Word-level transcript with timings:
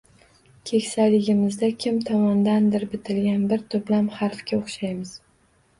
Keksaligimizda 0.69 1.69
kim 1.85 1.99
tomonidandir 2.09 2.87
bitilgan 2.95 3.47
bir 3.53 3.65
to’plam 3.77 4.11
harflarga 4.19 4.63
o’xshaymiz. 4.65 5.19